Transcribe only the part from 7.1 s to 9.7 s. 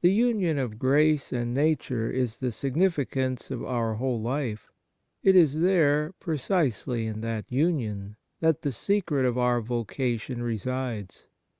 that union, that the secret of our